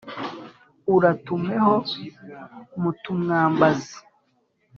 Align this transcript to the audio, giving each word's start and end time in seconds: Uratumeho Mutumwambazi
Uratumeho 0.95 1.73
Mutumwambazi 2.81 3.95